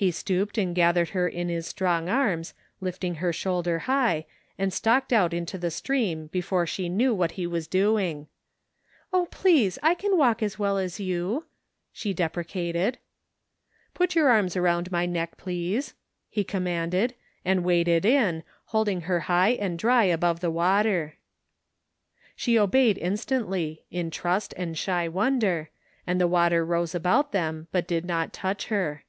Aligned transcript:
He 0.00 0.12
stooped 0.12 0.58
and 0.58 0.76
gathered 0.76 1.08
her 1.08 1.26
in 1.26 1.48
his 1.48 1.66
strong 1.66 2.08
arms, 2.08 2.54
lifting 2.80 3.16
her 3.16 3.32
shoulder 3.32 3.80
high, 3.80 4.26
and 4.56 4.72
stalked 4.72 5.12
out 5.12 5.34
into 5.34 5.58
the 5.58 5.72
stream 5.72 6.28
before 6.28 6.68
she 6.68 6.88
knew 6.88 7.12
what 7.12 7.32
he 7.32 7.48
was 7.48 7.66
doing. 7.66 8.28
"Oh, 9.12 9.26
please, 9.32 9.76
I 9.82 9.96
can 9.96 10.16
walk 10.16 10.40
as 10.40 10.56
well 10.56 10.78
as 10.78 11.00
you," 11.00 11.46
she 11.92 12.14
dqxrecated. 12.14 12.94
"Put 13.92 14.14
your 14.14 14.28
arms 14.28 14.54
around 14.56 14.92
my 14.92 15.04
neck, 15.04 15.36
please," 15.36 15.94
he 16.30 16.44
oonunanded, 16.44 17.14
and 17.44 17.64
waded 17.64 18.04
in, 18.04 18.44
holding 18.66 19.00
her 19.00 19.22
high 19.26 19.50
and 19.58 19.76
dry 19.76 20.04
above 20.04 20.38
the 20.38 20.50
water. 20.52 21.16
She 22.36 22.56
obeyed 22.56 22.98
instantly, 22.98 23.84
in 23.90 24.12
trust 24.12 24.54
and 24.56 24.78
shy 24.78 25.08
wonder, 25.08 25.70
and 26.06 26.20
the 26.20 26.28
water 26.28 26.64
rose 26.64 26.94
about 26.94 27.32
them, 27.32 27.66
but 27.72 27.88
did 27.88 28.04
not 28.04 28.32
touch 28.32 28.66
her. 28.68 29.02